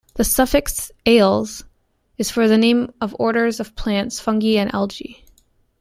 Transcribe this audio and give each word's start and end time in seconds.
The 0.15 0.23
suffix 0.23 0.91
"-ales" 1.05 1.63
is 2.17 2.31
for 2.31 2.47
the 2.47 2.57
name 2.57 2.91
of 2.99 3.15
orders 3.19 3.59
of 3.59 3.75
plants, 3.75 4.19
fungi, 4.19 4.57
and 4.59 4.73
algae. 4.73 5.23